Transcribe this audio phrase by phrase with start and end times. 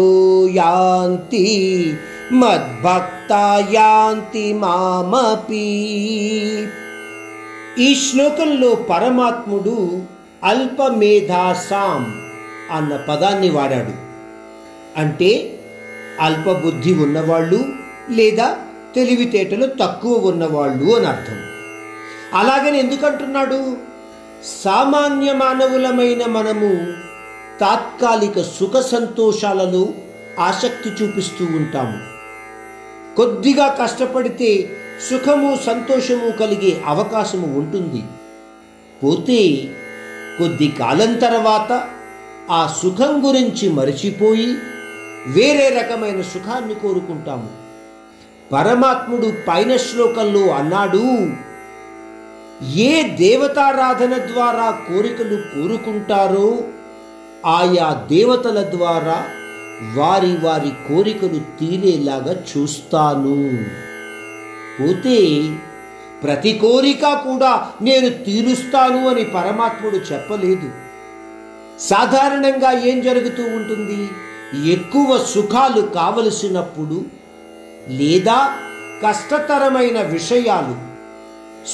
[2.32, 5.68] యాంతి యాంతి మామపి
[7.78, 10.02] ఈ శ్లోకంలో పరమాత్ముడు
[10.44, 12.14] అల్పమేధాసాం
[12.72, 13.92] అన్న పదాన్ని వాడాడు.
[14.96, 15.58] అంటే
[16.20, 17.64] అల్పబుద్ధి ఉన్నవాళ్ళు
[18.10, 18.56] లేదా
[18.94, 21.38] తెలివితేటలు తక్కువ ఉన్నవాళ్ళు అని అర్థం.
[22.34, 23.76] అలాగని ఎందుకంటున్నాడు?
[24.64, 26.92] సామాన్య మానవులమైన మనము
[27.60, 29.88] తాత్కాలిక సుఖ సంతోషాలలో
[30.38, 31.98] ఆసక్తి చూపిస్తూ ఉంటాము.
[33.16, 34.76] కొద్దిగా కష్టపడితే
[35.10, 38.02] సుఖము సంతోషము కలిగే అవకాశము ఉంటుంది.
[39.04, 39.68] పోతే
[40.38, 41.88] కొద్ది కాలం తర్వాత
[42.50, 44.54] ఆ సుఖం గురించి మరచిపోయి
[45.26, 47.69] వేరే రకమైన సుఖాన్ని కోరుకుంటాము.
[48.52, 51.30] పరమాత్ముడు పైన శ్లోకంలో అన్నాడు
[52.74, 56.58] ఏ దేవతారాధన ద్వారా కోరికలు కోరుకుంటారో
[57.46, 59.24] ఆయా దేవతల ద్వారా
[59.94, 63.64] వారి వారి కోరికలు తీరేలాగా చూస్తాను.
[64.80, 65.18] పోతే
[66.22, 70.70] ప్రతి కోరిక కూడా నేను తీరుస్తాను అని పరమాత్ముడు చెప్పలేదు.
[71.80, 74.10] సాధారణంగా ఏం జరుగుతూ ఉంటుంది?
[74.72, 77.19] ఎక్కువ సుఖాలు కావలసినప్పుడు
[77.88, 78.54] లేదా
[79.06, 80.90] కష్టతరమైన విషయాలు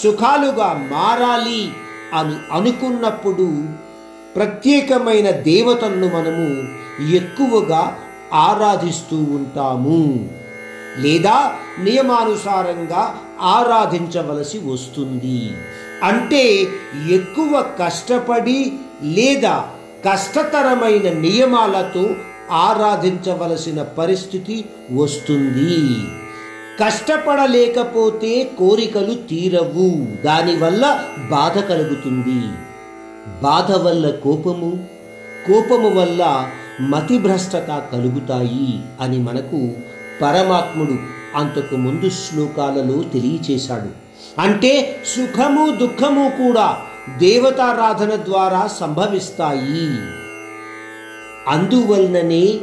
[0.02, 1.70] సుఖాలుగా మారాలి
[2.14, 3.64] అని అనుకున్నప్పుడు
[4.36, 6.76] ప్రత్యేకమైన దేవతలను మనము
[7.14, 7.98] ఎక్కువగా
[8.32, 10.30] ఆరాధిస్తూ ఉంటాము.
[10.98, 15.52] లేదా నియమానుసారంగా ఆరాధించవలసి వస్తుంది.
[16.02, 16.66] అంటే
[17.10, 19.70] ఎక్కువ కష్టపడి లేదా
[20.10, 22.08] కష్టతరమైన నియమాలతో
[22.50, 25.98] ఆరాధించవలసిన పరిస్థితి వస్తుంది.
[26.84, 30.06] కష్టపడలేకపోతే కోరికలు తీరవు.
[30.24, 32.48] దానివల్ల బాధ కలుగుతుంది.
[33.42, 34.86] బాధ వల్ల కోపము
[35.46, 39.70] కోపము వల్ల మతిభ్రష్టత కలుగుతాయి అని మనకు
[40.22, 40.96] పరమాత్ముడు
[41.36, 44.06] అంతకు ముందు శ్లోకాలలో తెలియచేశాడు.
[44.40, 46.76] అంటే సుఖము దుఃఖము కూడా
[47.18, 49.98] దేవతారాధన ద్వారా సంభవిస్తాయి.
[51.48, 52.58] అందువలననే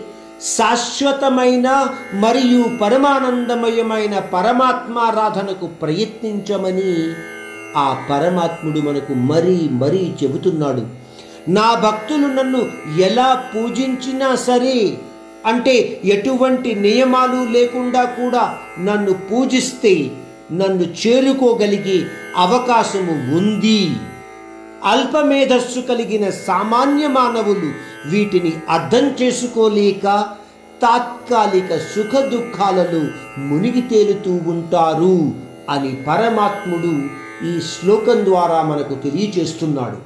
[0.56, 1.68] శాశ్వతమైన
[2.14, 6.94] మరియు పరమానందమయమైన పరమాత్మారాధనకు ప్రయత్నించమని
[7.78, 10.84] ఆ పరమాత్ముడు మనకు మరీ మరీ చెబుతున్నాడు.
[11.50, 12.62] నా భక్తులు నన్ను
[13.00, 14.98] ఎలా పూజించినా సరే
[15.46, 18.44] అంటే ఎటువంటి నియమాలు లేకుండా కూడా
[18.80, 20.12] నన్ను పూజిస్తే
[20.52, 22.06] నన్ను చేరుకోగలిగే
[22.38, 23.92] అవకాశము ఉంది.
[24.84, 27.70] అల్పమేధస్సు కలిగిన సామాన్య మానవులు
[28.10, 30.06] వీటిని అర్థం చేసుకోలేక
[30.82, 33.02] తాత్కాలిక సుఖ దుఃఖాలలో
[33.42, 35.18] మునిగి తేలుతూ ఉంటారు
[35.70, 36.94] అని పరమాత్ముడు
[37.44, 40.00] ఈ శ్లోకం ద్వారా మనకు తెలియచేస్తున్నాడు